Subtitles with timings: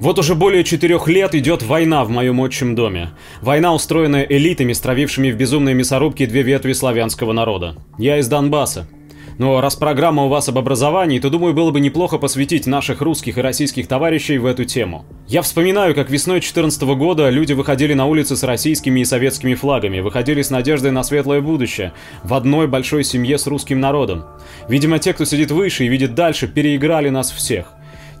[0.00, 3.10] Вот уже более четырех лет идет война в моем отчим доме.
[3.40, 7.76] Война, устроенная элитами, стравившими в безумной мясорубке две ветви славянского народа.
[7.96, 8.88] Я из Донбасса.
[9.38, 13.38] Но раз программа у вас об образовании, то думаю, было бы неплохо посвятить наших русских
[13.38, 15.04] и российских товарищей в эту тему.
[15.26, 20.00] Я вспоминаю, как весной 2014 года люди выходили на улицы с российскими и советскими флагами,
[20.00, 21.92] выходили с надеждой на светлое будущее,
[22.22, 24.24] в одной большой семье с русским народом.
[24.68, 27.73] Видимо, те, кто сидит выше и видит дальше, переиграли нас всех.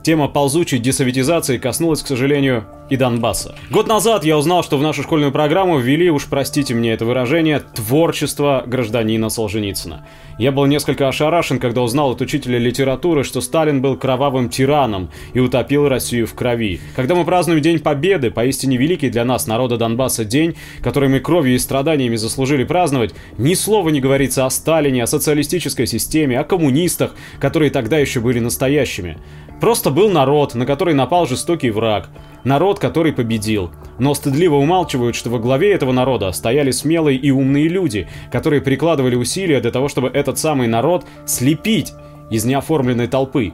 [0.04, 3.54] Тема ползучей десоветизации коснулась, к сожалению, и Донбасса.
[3.70, 7.60] Год назад я узнал, что в нашу школьную программу ввели, уж простите мне это выражение,
[7.60, 10.06] творчество гражданина Солженицына.
[10.38, 15.40] Я был несколько ошарашен, когда узнал от учителя литературы, что Сталин был кровавым тираном и
[15.40, 16.80] утопил Россию в крови.
[16.96, 21.54] Когда мы празднуем День Победы, поистине великий для нас, народа Донбасса, день, который мы кровью
[21.54, 27.14] и страданиями заслужили праздновать, ни слова не говорится о Сталине, о социалистической системе, о коммунистах,
[27.38, 29.18] которые тогда еще были настоящими.
[29.60, 32.10] Просто был народ, на который напал жестокий враг.
[32.44, 33.70] Народ, который победил.
[33.98, 39.16] Но стыдливо умалчивают, что во главе этого народа стояли смелые и умные люди, которые прикладывали
[39.16, 41.92] усилия для того, чтобы этот самый народ слепить
[42.30, 43.52] из неоформленной толпы.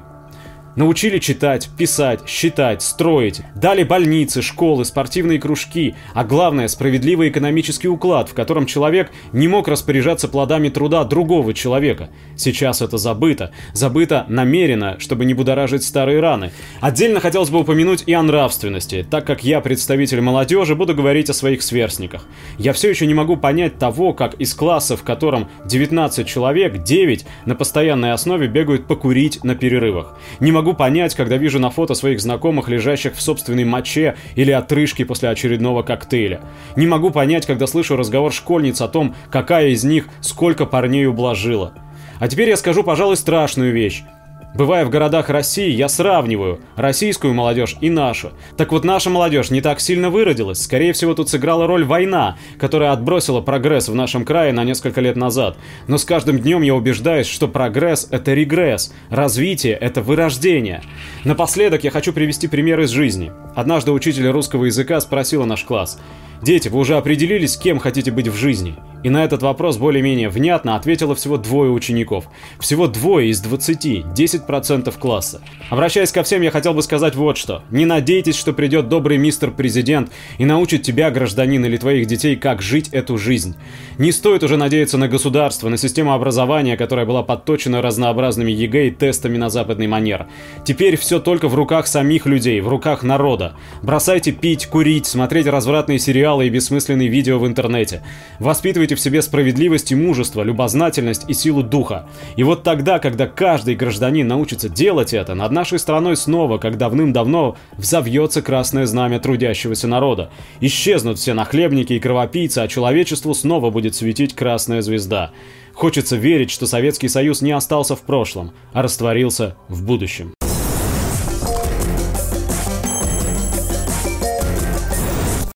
[0.80, 3.42] Научили читать, писать, считать, строить.
[3.54, 5.94] Дали больницы, школы, спортивные кружки.
[6.14, 12.08] А главное, справедливый экономический уклад, в котором человек не мог распоряжаться плодами труда другого человека.
[12.34, 13.50] Сейчас это забыто.
[13.74, 16.50] Забыто намеренно, чтобы не будоражить старые раны.
[16.80, 21.34] Отдельно хотелось бы упомянуть и о нравственности, так как я, представитель молодежи, буду говорить о
[21.34, 22.24] своих сверстниках.
[22.56, 27.26] Я все еще не могу понять того, как из класса, в котором 19 человек, 9
[27.44, 30.16] на постоянной основе бегают покурить на перерывах.
[30.40, 35.04] Не могу понять, когда вижу на фото своих знакомых, лежащих в собственной моче или отрыжке
[35.04, 36.40] после очередного коктейля.
[36.76, 41.72] Не могу понять, когда слышу разговор школьниц о том, какая из них сколько парней ублажила.
[42.18, 44.04] А теперь я скажу, пожалуй, страшную вещь.
[44.52, 48.32] Бывая в городах России, я сравниваю российскую молодежь и нашу.
[48.56, 50.62] Так вот, наша молодежь не так сильно выродилась.
[50.62, 55.16] Скорее всего, тут сыграла роль война, которая отбросила прогресс в нашем крае на несколько лет
[55.16, 55.56] назад.
[55.86, 60.82] Но с каждым днем я убеждаюсь, что прогресс— это регресс, развитие— это вырождение.
[61.24, 63.32] Напоследок я хочу привести пример из жизни.
[63.54, 66.00] Однажды учитель русского языка спросила наш класс.
[66.42, 70.76] «Дети, вы уже определились, кем хотите быть в жизни?» И на этот вопрос более-менее внятно
[70.76, 72.26] ответило всего двое учеников.
[72.58, 75.40] Всего двое из 20, 10% класса.
[75.70, 77.62] Обращаясь ко всем, я хотел бы сказать вот что.
[77.70, 82.60] Не надейтесь, что придет добрый мистер президент и научит тебя, гражданин или твоих детей, как
[82.60, 83.56] жить эту жизнь.
[83.98, 88.90] Не стоит уже надеяться на государство, на систему образования, которая была подточена разнообразными ЕГЭ и
[88.90, 90.26] тестами на западный манер.
[90.64, 93.54] Теперь все только в руках самих людей, в руках народа.
[93.82, 98.02] Бросайте пить, курить, смотреть развратные сериалы и бессмысленные видео в интернете.
[98.38, 102.06] Воспитывайте чувствуете в себе справедливость и мужество, любознательность и силу духа.
[102.36, 107.56] И вот тогда, когда каждый гражданин научится делать это, над нашей страной снова, как давным-давно,
[107.76, 110.30] взовьется красное знамя трудящегося народа.
[110.60, 115.30] Исчезнут все нахлебники и кровопийцы, а человечеству снова будет светить красная звезда.
[115.74, 120.39] Хочется верить, что Советский Союз не остался в прошлом, а растворился в будущем.